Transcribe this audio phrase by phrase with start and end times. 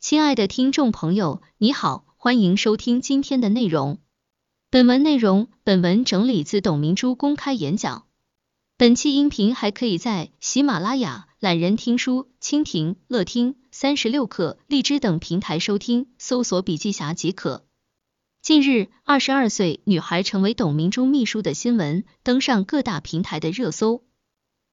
[0.00, 3.98] 亲爱的听众朋友，你好，欢迎收听今天的内容。
[4.70, 8.06] 本文内容，本文整理自董明珠公开演讲。
[8.78, 17.66] 本期音频还可以在喜马拉雅、懒人听书、蜻蜓、乐听、三十六课、荔枝等平台收听，搜索笔记侠即可。
[18.40, 24.02] 近日，二十二岁女孩成为董明珠秘书的新闻登上各大平台的热搜。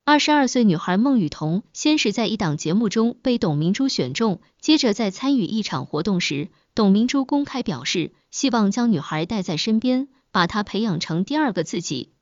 [0.08, 12.14] 二十二岁女孩孟雨桐，先是在一档节目中被董明珠选中，接着在参与一场活动时，董明珠公开表示希望将女孩带在身边，把她培养成第二个自己。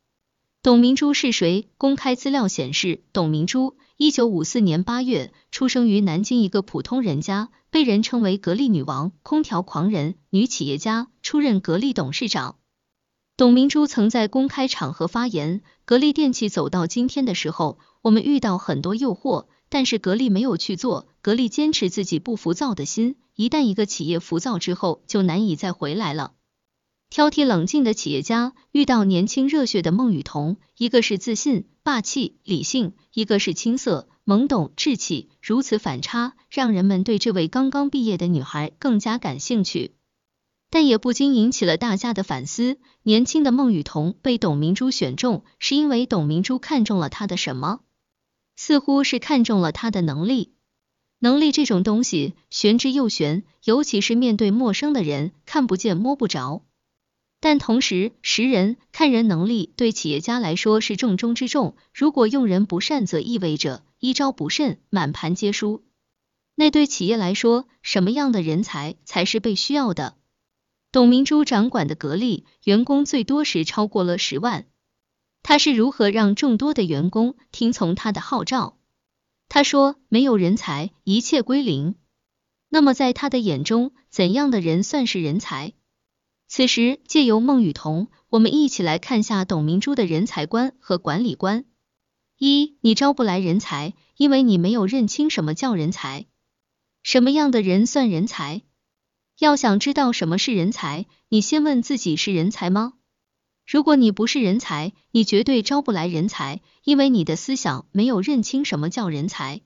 [0.64, 1.70] 董明珠是谁？
[1.78, 12.56] 公开资料显示，董明珠一九五四年八月出生于南京一个普通人家，被人称为格力女王、空调狂人、女企业家，出任格力董事长。
[13.38, 26.32] 董明珠曾在公开场合发言，格力电器走到今天的时候，我们遇到很多诱惑，但是格力没有去做，格力坚持自己不浮躁的心，一旦一个企业浮躁之后，就难以再回来了。
[27.10, 39.95] 挑剔冷静的企业家遇到年轻热血的孟雨桐，一个是自信、霸气、理性，一个是青涩、懵懂、稚气，如此反差，让人们对这位刚刚毕业的女孩更加感兴趣。
[40.76, 42.80] 但也不禁引起了大家的反思。
[43.02, 47.80] 年轻的孟雨桐被董明珠选中，是因为董明珠看中了她的什么？
[48.58, 50.52] 似乎是看中了她的能力。
[51.20, 56.66] 能力这种东西玄之又玄，尤其是面对陌生的人，看不见摸不着。
[57.40, 61.78] 但同时，识人看人能力对企业家来说是重中之重。
[61.94, 65.86] 如果用人不善，则意味着一招不慎，满盘皆输。
[66.54, 70.18] 那对企业来说，什么样的人才才是被需要的？
[70.96, 74.66] 董明珠掌管的格力员工最多时超过了十万，
[75.44, 78.78] 他是如何让众多的员工听从他的号召？
[79.50, 81.96] 他说：“没有人才，一切归零。”
[82.72, 85.74] 那么在他的眼中，怎样的人算是人才？
[86.48, 91.66] 此时借由孟雨桐，我们一起来看下董明珠的人才观和管理观。
[92.38, 96.28] 一，你招不来人才，因为你没有认清什么叫人才，
[97.04, 98.62] 什么样的人算人才？
[99.40, 102.94] 要想知道什么是人才，你先问自己是人才吗？
[103.66, 109.62] 如果你不是人才，你绝对招不来人才，因为你的思想没有认清什么叫人才。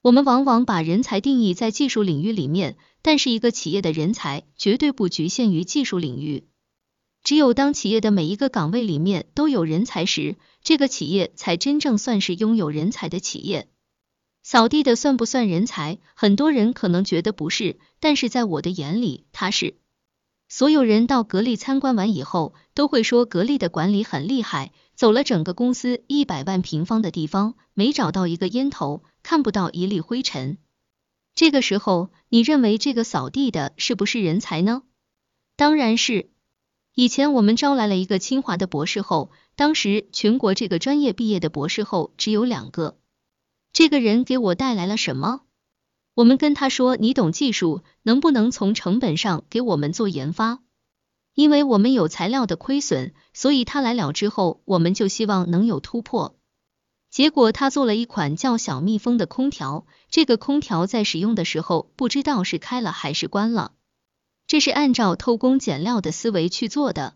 [0.00, 6.46] 我们往往把人才定义在技术领域里面，但是一个企业的人才绝对不局限于技术领域。
[7.24, 13.68] 只有当企业的每一个岗位里面都有人才时，这个企业才真正算是拥有人才的企业。
[14.48, 15.98] 扫地的算不算人才？
[16.14, 19.74] 很多人可能觉得不是，但是在我的眼里，他是。
[20.48, 30.58] 所有人到格力参观完以后，都会说格力的管理很厉害，走了整个公司一百万平方的地方，没找到一个烟头，看不到一粒灰尘。
[31.34, 34.84] 这个时候，你认为这个扫地的是不是人才呢？
[35.56, 36.30] 当然是。
[36.94, 42.96] 以前我们招来了一个清华的博士后，当时全国这个专业毕业的博士后只有两个。
[43.76, 45.42] 这个人给我带来了什么？
[46.14, 50.60] 我们跟他说，你懂技术，能不能从成本上给我们做研发？
[51.34, 56.38] 因为我们有材料的亏损，所以他来了之后，我们就希望能有突破。
[57.10, 63.72] 结果他做了一款叫小蜜蜂的空调，这个空调在使用的时候不知道是开了还是关了，
[64.46, 67.15] 这是按照偷工减料的思维去做的。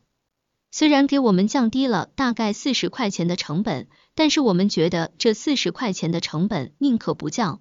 [0.70, 7.60] 虽然给我们降低了大概四十块钱的成本，但是我们觉得这四十块钱的成本宁可不降，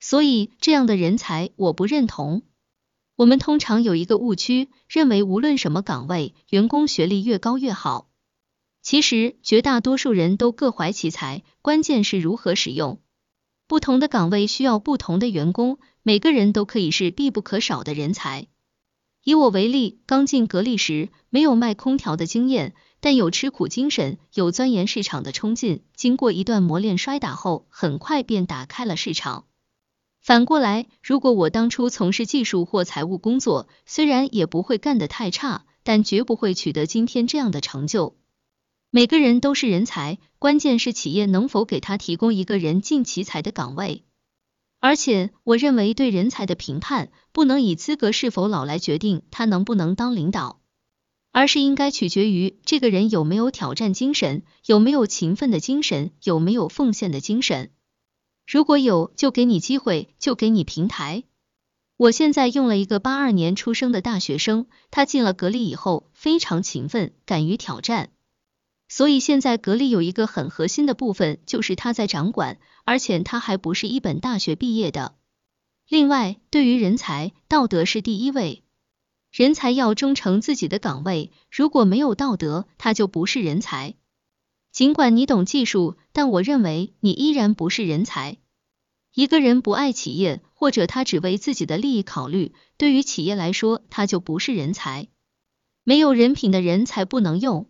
[0.00, 2.42] 所以这样的人才我不认同。
[3.16, 8.08] 我们通常有一个误区，认为无论什么岗位，员工学历越高越好。
[8.82, 13.00] 其实绝大多数人都各怀奇才，关键是如何使用。
[13.68, 18.48] 不同的岗位需要不同的员工，每个人都可以是必不可少的人才。
[19.24, 25.82] 以我为例，刚进格力时没有卖空调的经验，但有吃苦精神，有钻研市场的冲劲。
[25.96, 29.46] 经过一段磨练摔打后，很快便打开了市场。
[30.20, 38.16] 反过来，如果我当初从事技术或财务工作，虽然也不会干得太差，但绝不会取得今天这样的成就。
[38.90, 44.04] 每个人都是人才，关键是企业能否给他提供一个人尽其才的岗位。
[44.84, 50.60] 而且，我认为对人才的评判不能以资格是否老来决定他能不能当领导，
[51.32, 57.70] 而是应该取决于这个人有没有挑战精神，有没有勤奋的精神，有没有奉献的精神。
[58.46, 61.24] 如果有，就给你机会，就给你平台。
[61.96, 68.10] 我现在用了一个八二年出生的大学生，他进了格力以后非常勤奋，敢于挑战。
[68.86, 75.16] 所以现在格力有一个很核心的部分，就是他在掌管，而且他还不是一本大学毕业的。
[75.88, 78.62] 另外，对于人才，道德是第一位。
[79.32, 83.94] 人才要忠诚自己的岗位，如果没有道德，他就不是人才。
[84.70, 88.38] 尽管你懂技术，但我认为你依然不是人才。
[89.12, 95.08] 一个人不爱企业，或者他只为自己的利益考虑，对于企业来说，他就不是人才。
[95.84, 97.68] 没有人品的人才不能用。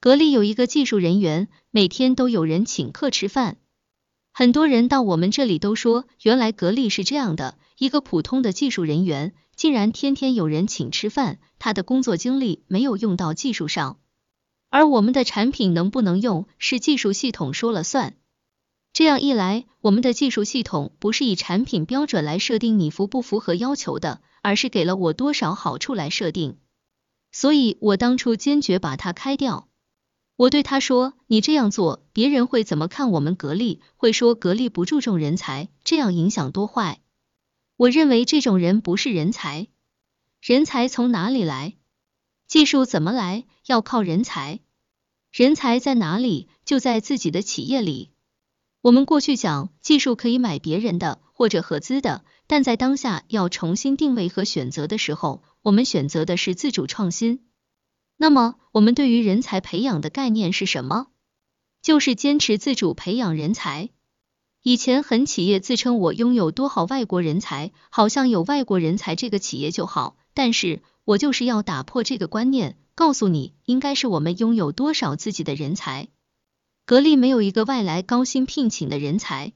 [0.00, 3.58] 格力有一个技术人员，每天都有人请客吃饭。
[4.36, 9.32] 很多人到我们这里都说，原来格力是这样的，一个普通的技术人员。
[9.54, 14.00] 竟然天天有人请吃饭，他的工作经历没有用到技术上，
[14.70, 18.16] 而我们的产品能不能用是技术系统说了算。
[18.92, 26.58] 这样一来，我们的技术系统不是以产品标准来设定你符不符合要求的，而是给了我多少好处来设定。
[27.30, 29.68] 所以我当初坚决把它开掉。
[30.36, 33.80] 我对他说：“你这样做，别人会怎么看我们格力？
[33.96, 37.00] 会说格力不注重人才，这样影响多坏。”
[37.76, 39.68] 我认为这种人不是人才，
[40.40, 41.74] 人才从哪里来？
[42.46, 43.44] 技术怎么来？
[43.66, 44.60] 要靠人才。
[45.32, 46.48] 人才在哪里？
[46.64, 48.10] 就在自己的企业里。
[48.80, 57.44] 我们过去讲技术可以买别人的或者合资的，但在当下要重新定位和选择的时候，我们选择的是自主创新。
[58.16, 61.08] 那么，我们对于人才培养的概念是什么？
[61.82, 63.90] 就是坚持自主培养人才。
[64.62, 76.08] 以前很企业自称我拥有多好外国人才，好像有外国人才这个企业就好，但是我就是要打破这个观念，告诉你应该是我们拥有多少自己的人才。
[76.86, 79.52] 格力没有一个外来高薪聘请的人才，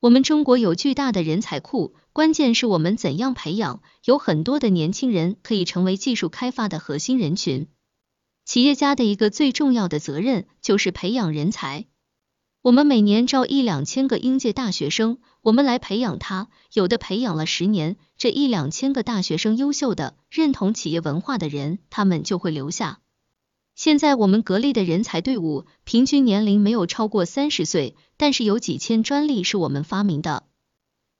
[0.00, 7.68] 我们中国有巨大的人才库，关键是我们怎样培养，有很多的年轻人可以成为技术开发的核心人群。
[8.46, 11.86] 企业家的一个最重要的责任就是培养人才。
[12.62, 23.00] 我们每年招一两千个应届大学生，我们来培养他，有的培养了十年，这一两千个大学生优秀的、认同企业文化的人，他们就会留下。
[23.74, 30.44] 现在我们格力的人才队伍平均年龄没有超过三十岁，但是有几千专利是我们发明的。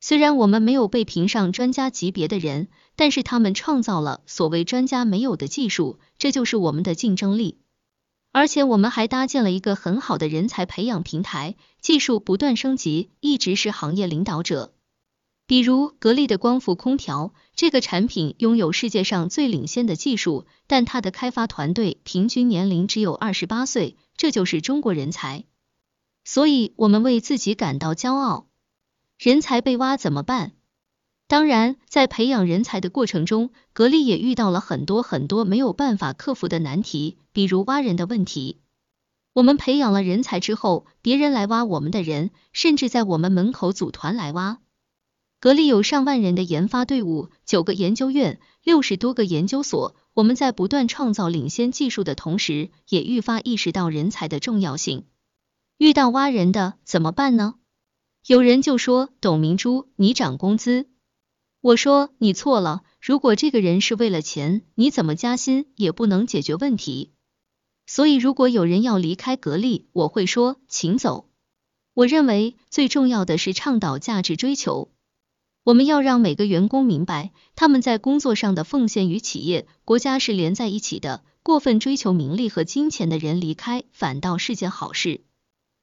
[0.06, 7.58] 虽然我们没有被评上专家级别的人，但是他们创造了所谓专家没有的技术，这就是我们的竞争力。
[8.30, 14.74] 而且我们还搭建了一个很好的人才培养平台，技术不断升级，一直是行业领导者。
[15.48, 25.46] 比如格力的光伏空调，这个产品拥有世界上最领先的技术，但它的开发团队平均年龄只有二十八岁，这就是中国人才。
[26.22, 28.46] 所以我们为自己感到骄傲。
[29.18, 30.52] 人才被挖怎么办？
[31.26, 38.60] 当然，在培养人才的过程中，格力也遇到了很多很多没有办法克服的难题，比如挖人的问题。
[39.32, 44.60] 我们培养了人才之后，别人来挖我们的人，甚至在我们门口组团来挖。
[45.40, 49.96] 格力有上万人的研发队伍，九个研究院，六十多个研究所。
[50.14, 55.04] 我们在不断创造领先技术的同时，也愈发意识到人才的重要性。
[55.76, 57.56] 遇到挖人的怎么办呢？
[58.26, 60.88] 有人就说：“董明珠，你涨工资。”
[61.62, 67.12] 我说你错了，如果这个人是为了钱，你怎么加薪也不能解决问题。
[67.86, 71.28] 所以如果有人要离开格力，我会说请走。
[71.94, 74.90] 我认为最重要的是倡导价值追求，
[75.62, 81.22] 我们要让每个员工明白，他们在工作上的奉献与企业、国家是连在一起的。
[81.44, 85.20] 过分追求名利和金钱的人离开，反倒是件好事。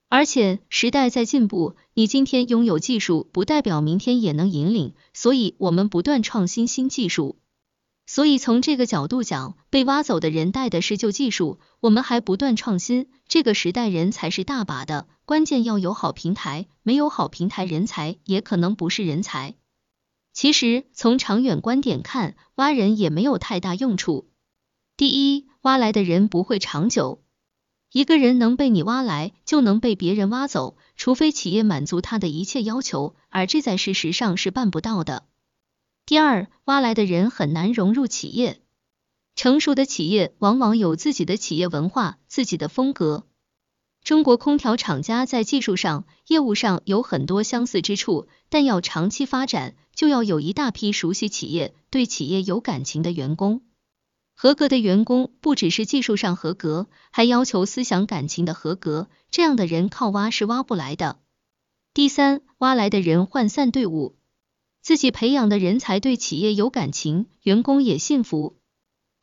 [0.10, 7.38] 而且时代在进步，你今天拥有技术，不代表明天也能引领，所以我们不断创新新技术。
[8.06, 13.10] 所以从这个角度讲，被挖走的人带的是旧技术，我们还不断创新。
[13.28, 19.56] 这个时代人才是大把的，关键要有好平台，没有好平台，人才也可能不是人才。
[20.34, 24.30] 其实从长远观点看，挖人也没有太大用处。
[24.98, 27.23] 第一，挖来的人不会长久。
[27.94, 35.28] 一个人能被你挖来，就能被别人挖走，除非企业满足他的一切要求，而这在事实上是办不到的。
[36.04, 38.62] 第二，挖来的人很难融入企业。
[39.36, 43.28] 成熟的企业往往有自己的企业文化、自己的风格。
[44.04, 53.62] 中国空调厂家在技术上、业务上有很多相似之处，但要长期发展，就要有一大批熟悉企业、对企业有感情的员工。
[54.36, 61.20] 合格的员工不只是技术上合格，还要求思想感情的合格，这样的人靠挖是挖不来的。
[61.94, 64.16] 第三，挖来的人涣散队伍，
[64.82, 68.58] 自己培养的人才对企业有感情，员工也信服。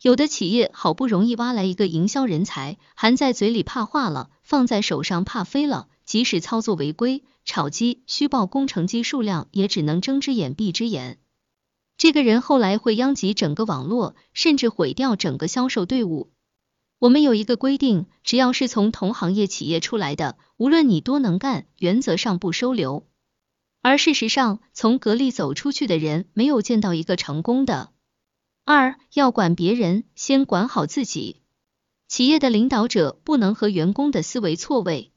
[0.01, 11.19] 有的企业好不容易挖来一个营销人才，含在嘴里怕化了，放在手上怕飞了，即使操作违规，炒鸡、虚报工程机数量，也只能睁只眼闭只眼。
[12.01, 16.31] 这个人后来会殃及整个网络，甚至毁掉整个销售队伍。
[16.99, 23.07] 我们有一个规定，只要是从同行业企业出来的，无论你多能干，原则上不收留。
[23.83, 27.91] 而事实上，从格力走出去的人，没有见到一个成功的。
[28.65, 31.43] 二要管别人，先管好自己。
[32.09, 35.13] 企业的领导者不能和员工的思维错位，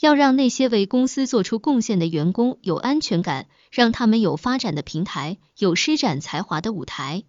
[0.00, 7.24] 要让那些为公司做出贡献的员工有安全感，让他们有发展的平台，有施展才华的舞台。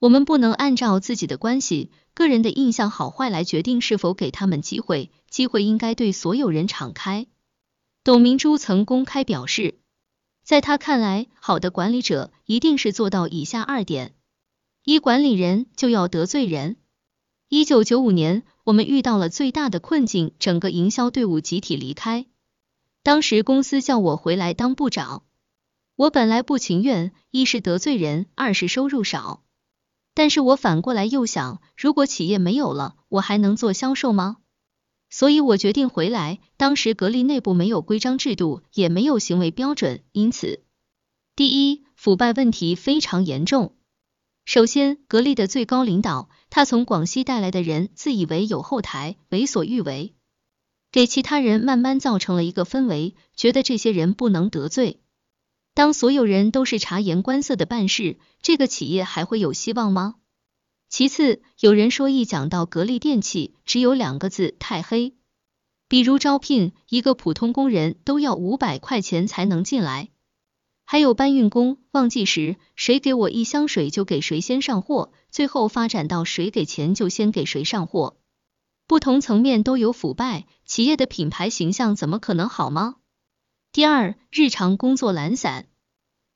[0.00, 7.26] 我们不能按照自己的关系、个人的印象好坏来决定是否给他们机会，机会应该对所有人敞开。
[8.02, 9.78] 董明珠曾公开表示，
[10.44, 14.14] 在他看来，好的管理者一定是做到以下二点：
[14.84, 16.76] 一、管理人就要得罪人。
[17.48, 22.26] 一九九五年，我们遇到了最大的困境，整个营销队伍集体离开。
[23.02, 25.24] 当时公司叫我回来当部长，
[25.94, 29.42] 我本来不情愿，一是得罪人，二是收入少。
[30.14, 34.38] 但是我反过来又想，如果企业没有了，我还能做销售吗？
[35.10, 36.40] 所以我决定回来。
[36.56, 40.64] 当时格力内部没有规章制度，也没有行为标准，因此，
[41.36, 43.76] 第一，腐败问题非常严重。
[44.46, 50.14] 首先，格力的最高领导，他从广西带来的人，自以为有后台，为所欲为，
[50.92, 55.00] 给其他人慢慢造成了一个氛围，觉得这些人不能得罪。
[55.74, 60.14] 当所有人都是察言观色的办事，这个企业还会有希望吗？
[60.88, 65.16] 其次，有人说一讲到格力电器，只有两个字太黑。
[65.88, 70.10] 比如招聘一个普通工人都要五百块钱才能进来，
[70.84, 78.18] 还有搬运工旺季时，谁给我一箱水就给谁先上货，最后发展到谁给钱就先给谁上货，
[78.86, 82.96] 不同层面都有腐败，企业的品牌形象怎么可能好吗？
[83.72, 85.66] 第二，日常工作懒散。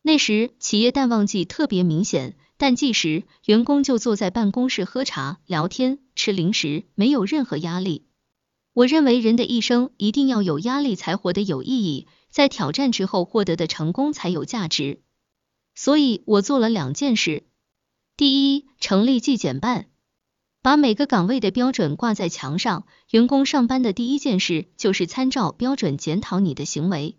[0.02, 8.06] 那时企业淡旺季特别明显，淡季时员工就坐在办公室喝茶、聊天、吃零食，没有任何压力。
[8.72, 15.00] 我认为人的一生一定要有压力才活得有意义，在挑战之后获得的成功才有价值。
[15.74, 17.44] 所以我做了两件事：
[18.16, 19.86] 第一，成立纪检办，
[20.62, 27.16] 把每个岗位的标准挂在墙上，员工上班的第一件事就是参照标准检讨你的行为。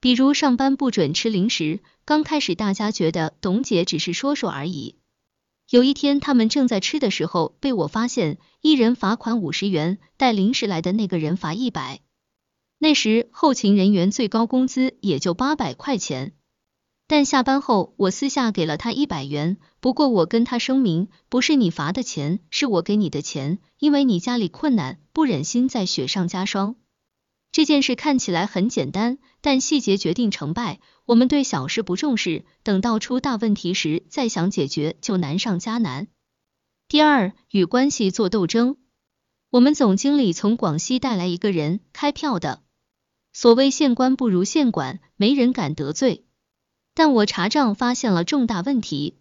[0.00, 4.96] 比如上班不准吃零食，刚开始大家觉得董姐只是说说而已。
[5.70, 12.00] 有一天他们正在吃的时候，被我发现，一人罚款五十元，带零食来的那个人罚一百。
[12.82, 16.32] 那时后勤人员最高工资也就八百块钱，
[17.06, 26.74] 但下班后我私下给了他一百元，不过我跟他声明，不是你罚的钱，是我给你的钱，因为你家里困难，不忍心再雪上加霜。
[27.52, 30.80] 这件事看起来很简单，但细节决定成败。
[31.04, 36.08] 我们对小事不重视，等到出大问题时再想解决就难上加难。
[36.88, 38.76] 第二，与关系做斗争。
[39.50, 42.64] 我们总经理从广西带来一个人，开票的。
[43.32, 46.24] 所谓县官不如县管，没人敢得罪。
[46.94, 49.18] 但我查账发现了重大问题。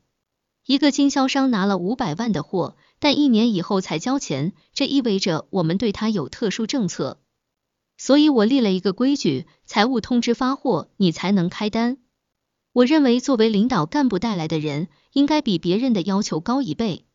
[0.66, 7.20] 一个经销商拿了五百万的货，但一年以后才交钱，这意味着我们对他有特殊政策。
[7.98, 11.98] 所以我立了一个规矩，财务通知发货，你才能开单。
[12.74, 17.06] 我认为作为领导干部带来的人，应该比别人的要求高一倍。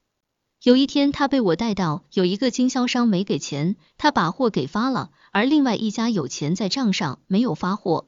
[0.63, 8.07] 有一天，他被我带到有一个经销商没给钱，他把货给发了，而另外一家有钱在账上没有发货。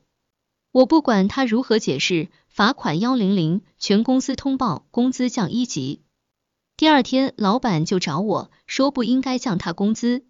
[0.73, 6.01] 我不管他如何解释，罚款幺零零，全公司通报，工资降一级。
[6.79, 10.25] 第二天，老板就找我说不应该降他工资。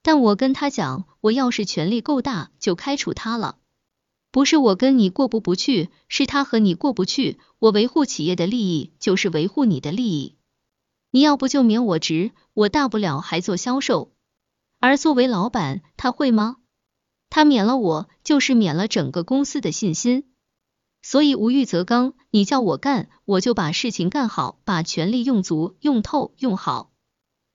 [0.00, 3.58] 但我跟他讲，我要是权力够大，就开除他了。
[4.30, 7.38] 不是我跟你过不不去，是他和你过不去。
[7.58, 10.36] 我维护企业的利益，就是维护你的利益。
[11.10, 14.12] 你要不就免我职，我大不了还做销售。
[14.82, 16.56] 而作为老板，他会吗？
[17.30, 20.24] 他免了我，就是免了整个公司的信心。
[21.02, 26.90] 所以无欲则刚，你叫我干，我就把事情干好，把权力用足、用透、用好。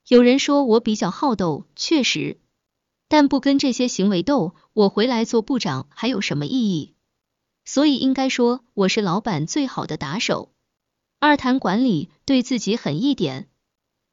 [0.07, 2.39] 有人说我比较好斗，确实，
[3.09, 6.95] 但不跟这些行为斗，我回来做部长还有什么意义？
[7.65, 10.53] 所以应该说我是老板最好的打手。
[11.19, 13.49] 二谈管理，对自己狠一点。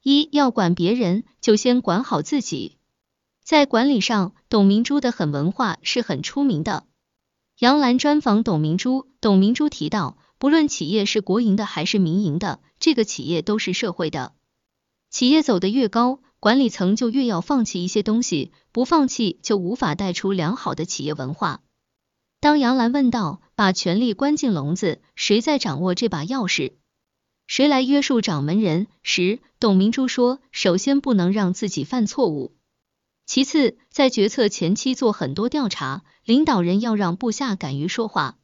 [0.03, 2.77] 一要管别人，就先管好自己。
[3.45, 6.87] 在管理上，董明珠的狠文化是很出名的。
[7.59, 14.33] 杨澜专访董明珠，董明珠提到，不论企业是国营的还是民营的，这个企业都是社会的。
[15.11, 21.61] 企业走得越高，管理层就越要放弃一些东西，不放弃就无法带出良好的企业文化。
[22.41, 26.73] 当杨澜问道：“把权力关进笼子，谁在掌握这把钥匙？
[27.47, 32.55] 谁来约束掌门人？”时，董明珠说：“首先不能让自己犯错误，
[33.27, 38.39] 其次在决策前期做很多调查，领导人要让部下敢于说话。”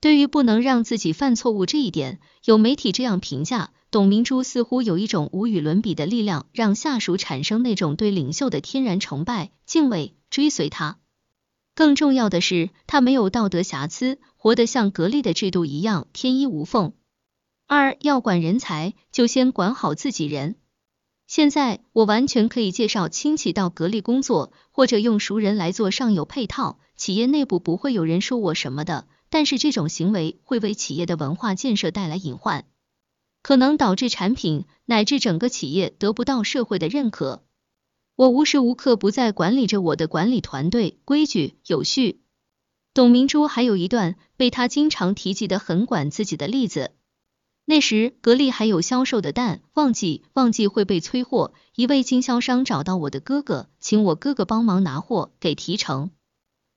[0.00, 10.96] 对于不能让自己犯错误这一点，有媒体这样评价：董明珠似乎有一种无与伦比的力量，让下属产生那种对领袖的天然崇拜、敬畏、追随他。
[11.74, 16.94] 更重要的是，他没有道德瑕疵，活得像格力的制度一样天衣无缝。
[17.66, 20.56] 二要管人才，就先管好自己人。
[21.30, 29.06] 现在我完全可以介绍亲戚到格力工作，或者用熟人来做上游配套，企业内部不会有人说我什么的。
[29.28, 32.64] 但是这种行为会为企业的文化建设带来隐患，
[33.44, 37.44] 可能导致产品乃至整个企业得不到社会的认可。
[38.16, 42.22] 我无时无刻不在管理着我的管理团队，规矩有序。
[42.92, 46.90] 董明珠还有一段被他经常提及的很管自己的例子。
[47.70, 56.10] 那时格力还有销售的蛋，旺季旺季会被催货，一位经销商找到我的哥哥，请我哥哥帮忙拿货给提成。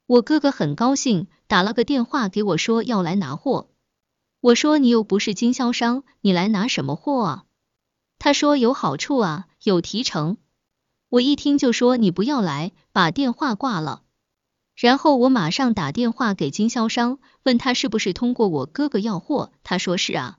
[0.06, 3.72] 我哥哥很高兴，打了个电话给我说要来拿货。
[4.40, 7.44] 我说你又不是经销商，你来拿什么货啊？
[8.20, 10.38] 他说有好处啊，有提成。
[11.10, 14.04] 我一听就说你不要来，把电话挂了。
[14.76, 20.38] 然后我马上打电话给经销商，问他是不是通过我哥哥要货，他说是啊。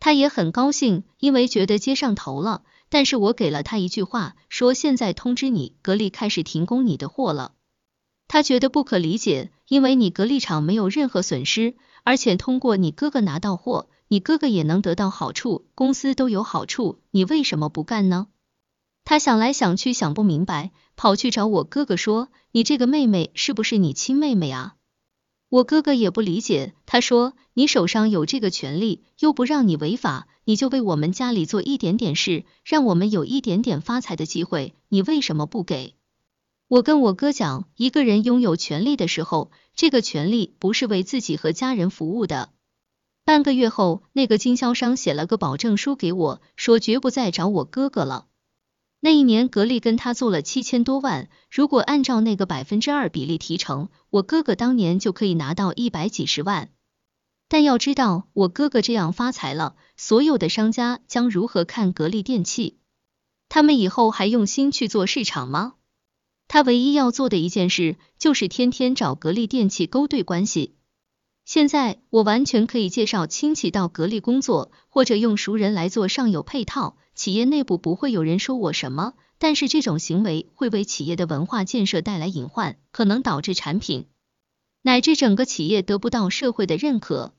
[0.00, 2.62] 他也很高兴，因为觉得接上头了。
[2.90, 7.52] 但是我给了他一句话，说现在通知你，格力开始停工你的货了。
[8.28, 18.28] 他觉得不可理解，因为你格力厂没有任何损失，而且通过你哥哥拿到货，你哥哥也能得到好处，公司都有好处，你为什么不干呢？
[19.04, 24.76] 他想来想去想不明白，跑去找我哥哥说：“你这个妹妹是不是你亲妹妹啊？”
[25.50, 35.94] 我哥哥也不理解，他说：“你手上有这个权利，又不让你违法，你就为我们家里做一点点事，让我们有一点点发财的机会，你为什么不给？”
[36.68, 42.50] 我跟我哥讲，一个人拥有权利的时候，这个权利不是为自己和家人服务的。
[43.24, 48.26] 半个月后，那个经销商写了个保证书给我，说绝不再找我哥哥了。
[49.00, 56.70] 那一年，格力跟他做了七千多万，如果按照那个百分之二比例提成，我哥哥当年就可以拿到一百几十万。
[57.48, 62.78] 但要知道，我哥哥这样发财了，所有的商家将如何看格力电器？
[63.48, 65.74] 他们以后还用心去做市场吗？
[66.48, 70.74] 他唯一要做的一件事，就是天天找格力电器勾兑关系。
[71.48, 79.14] 现在我完全可以介绍亲戚到格力工作，或者用熟人来做上游配套，企业内部不会有人说我什么。
[79.38, 84.08] 但是这种行为会为企业的文化建设带来隐患，可能导致产品
[84.82, 87.32] 乃至整个企业得不到社会的认可。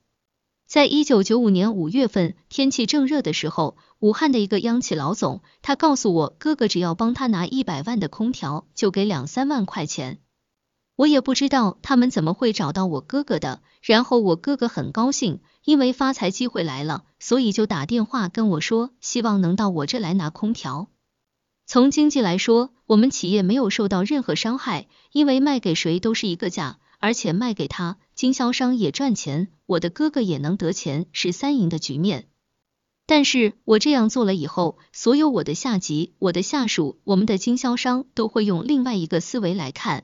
[0.65, 10.19] 在一九九五年五月份，天气正热的时候，武汉的一个央企老总，他告诉我，哥哥只要帮他拿一百万的空调，就给两三万块钱。
[10.99, 20.89] 我也不知道他们怎么会找到我哥哥的，然后我哥哥很高兴，因为发财机会来了，所以就打电话跟我说，希望能到我这来拿空调。
[21.65, 32.27] 从经济来说，我们企业没有受到任何伤害，因为卖给谁都是一个价，而且卖给他，经销商也赚钱，我的哥哥也能得钱，是三赢的局面。
[33.05, 40.03] 但是我这样做了以后，所有我的下级、我的下属、我们的经销商都会用另外一个思维来看。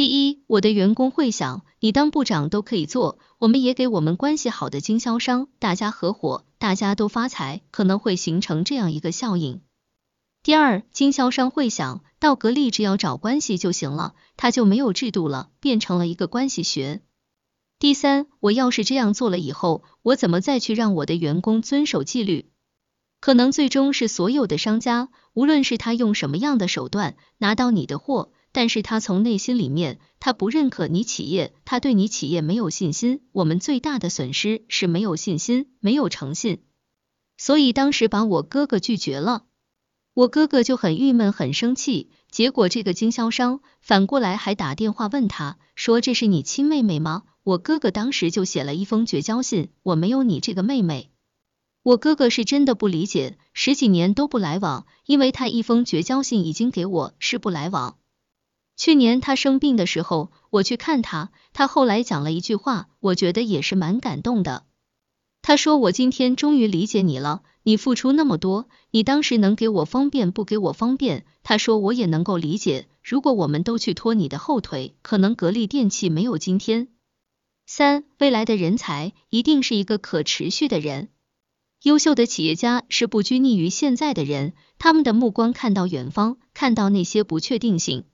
[0.00, 9.60] 第一，我的员工会想，你当部长都可以做，我们也给我们关系好的经销商，大家合伙，大家都发财，可能会形成这样一个效应。
[10.42, 17.02] 第二，经销商会想到格力只要找关系就行了，他就没有制度了，变成了一个关系学。
[17.78, 22.50] 第三，我要是这样做了以后，我怎么再去让我的员工遵守纪律？
[23.20, 28.32] 可能最终是所有的商家，无论是他用什么样的手段拿到你的货。
[28.52, 33.20] 但是他从内心里面，他不认可你企业，他对你企业没有信心。
[33.32, 36.62] 我们最大的损失是没有信心，没有诚信。
[37.36, 39.44] 所以当时把我哥哥拒绝了，
[40.14, 42.10] 我哥哥就很郁闷，很生气。
[42.30, 47.22] 结果这个经销商反过来还打电话问他，说这是你亲妹妹吗？
[47.42, 51.10] 我哥哥当时就写了一封绝交信，我没有你这个妹妹。
[51.82, 57.96] 我哥哥是真的不理解，十几年都不来往，因为他一封绝交信已经给我是不来往。
[58.80, 64.64] 去年他生病的时候，我去看他，他后来讲了一句话，我觉得也是蛮感动的。
[65.42, 76.88] 他说：“我今天终于理解你了，你付出那么多，你当时能给我方便不给我方便。”他说：“我也能够理解，如果我们都去拖你的后腿，可能格力电器没有今天。”
[77.68, 81.10] 三，未来的人才一定是一个可持续的人。
[81.82, 88.04] 优秀的企业家是不拘泥于现在的人，他们的目光看到远方，看到那些不确定性。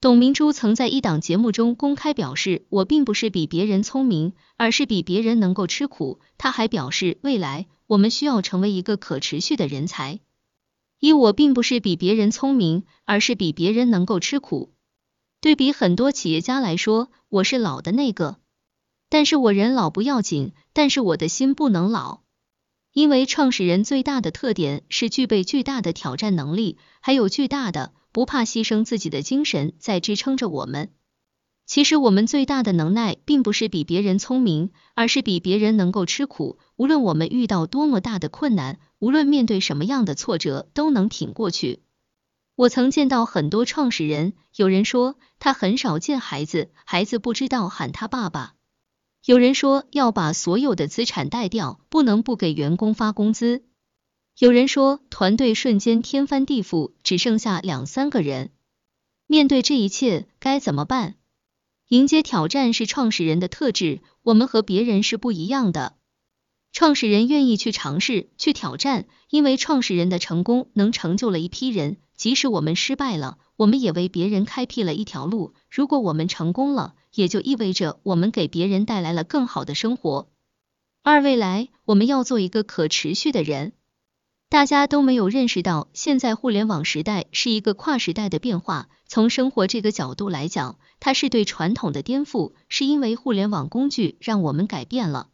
[0.00, 6.20] 董明珠曾在一档节目中公开表示，我并不是比别人聪明，而是比别人能够吃苦。
[6.36, 10.20] 他还表示，未来我们需要成为一个可持续的人才。
[11.00, 14.72] 一，我并不是比别人聪明，而是比别人能够吃苦。
[15.40, 18.38] 对比很多企业家来说，我是老的那个，
[19.08, 22.20] 但是我人老不要紧，但是我的心不能老。
[22.92, 30.90] 因为创始人最大的特点是具备巨大的挑战能力，还有巨大的不怕牺牲自己的精神在支撑着我们。
[31.66, 36.58] 其实我们最大的能耐，并不是比别人聪明，而是比别人能够吃苦。
[36.74, 41.84] 无论我们遇到多么大的困难，无论面对什么样的挫折，都能挺过去。
[42.56, 48.54] 我曾见到很多创始人，有人说他很少见孩子，孩子不知道喊他爸爸。
[49.24, 53.62] 有人说要把所有的资产带掉，不能不给员工发工资。
[54.38, 58.50] 有人说团队瞬间天翻地覆，只剩下两三个人。
[59.26, 61.16] 面对这一切该怎么办？
[61.88, 65.96] 迎接挑战是创始人的特质，我们和别人是不一样的。
[66.70, 71.96] 创始人愿意去尝试，去挑战，因为创始人的成功能成就了一批人。
[72.14, 75.52] 即使我们失败了，我们也为别人开辟了一条路。
[75.68, 80.28] 如果我们成功了，也就意味着我们给别人带来了更好的生活。
[81.02, 83.72] 二未来我们要做一个可持续的人。
[84.50, 88.88] 大家都没有认识到，现在互联网时代是一个跨时代的变化。
[89.06, 95.28] 从生活这个角度来讲，它是对传统的颠覆，是因为互联网工具让我们改变了。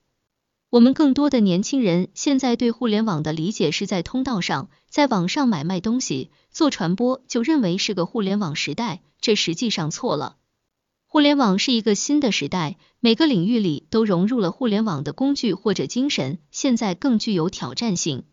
[0.69, 10.39] 我们更多的年轻人现在对互联网的理解是在通道上，在网上买卖东西、做传播，就认为是个互联网时代，这实际上错了。
[11.07, 18.25] 互联网是一个新的时代，每个领域里都融入了互联网的工具或者精神，现在更具有挑战性。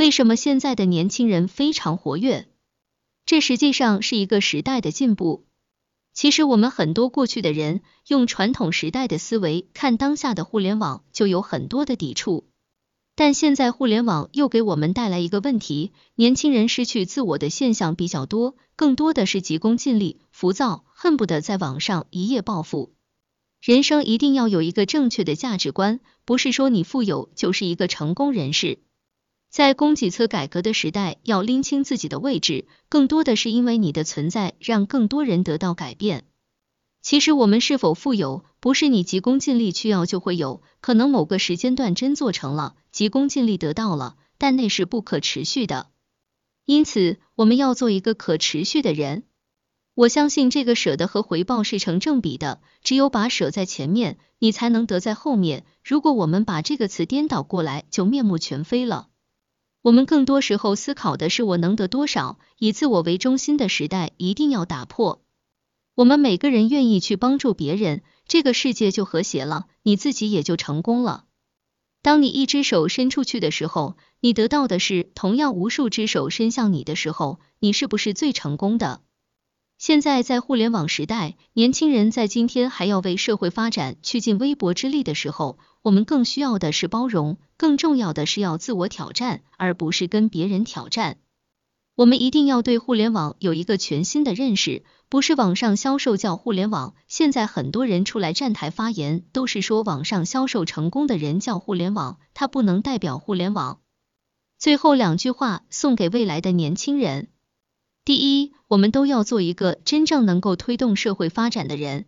[0.00, 2.48] 为什么现在的年轻人非常活跃？
[3.26, 5.44] 这实际上是一个时代的进步。
[6.14, 12.48] 其实我们很多过去的人用传统时代的思维看当下的互联网，就有很多的抵触。
[13.14, 22.94] 但现在互联网又给我们带来一个问题，年轻人失去自我的现象比较多，更多的是急功近利、浮躁，恨不得在网上一夜暴富。
[23.60, 28.78] 人生一定要有一个正确的价值观，不是说你富有就是一个成功人士。
[29.50, 36.24] 在供给侧改革的时代，要拎清自己的位置，更多的是因为你的存在让更多人得到改变。
[37.02, 45.88] 其实我们是否富有，不是你急功近利去要就会有，可能某个时间段真做成了，急功近利得到了，但那是不可持续的。
[46.64, 49.24] 因此，我们要做一个可持续的人。
[49.94, 55.64] 我相信这个舍得和回报是成正比的，只有把舍在前面，你才能得在后面。
[55.82, 59.08] 如果我们把这个词颠倒过来，就面目全非了。
[59.82, 65.22] 我们更多时候思考的是我能得多少，以自我为中心的时代一定要打破。
[65.94, 71.24] 我们每个人愿意去帮助别人，这个世界就和谐了，你自己也就成功了。
[72.02, 79.00] 当你一只手伸出去的时候，你得到的是同样无数只手伸向你的时候，你是不是最成功的？
[79.80, 91.16] 现在在互联网时代，年轻人在今天还要为社会发展去尽微薄之力的时候，我们更需要的是包容，更重要的是要自我挑战，而不是跟别人挑战。
[91.94, 96.94] 我们一定要对互联网有一个全新的认识，不是网上销售叫互联网。
[97.08, 103.80] 现在很多人出来站台发言，都是说网上销售成功的人叫互联网，他不能代表互联网。
[104.58, 107.28] 最后两句话送给未来的年轻人：
[108.10, 112.06] 第一，我们都要做一个真正能够推动社会发展的人，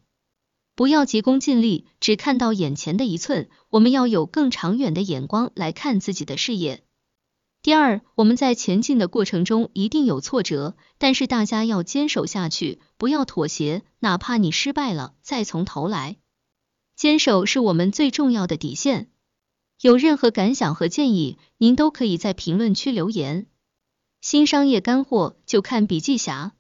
[0.75, 3.49] 不要急功近利，只看到眼前的一寸。
[3.69, 6.83] 我们要有更长远的眼光来看自己的事业。
[7.63, 16.17] 第二，我们在前进的过程中一定有挫折，但是大家要坚守下去，不要妥协，哪怕你失败了，再从头来。
[16.97, 19.13] 坚守是我们最重要的底线。
[19.81, 23.47] 有任何感想和建议，您都可以在评论区留言。
[24.23, 26.53] 新商业干货就看笔记侠。